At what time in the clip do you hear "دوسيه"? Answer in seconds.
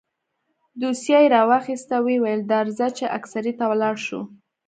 0.81-1.19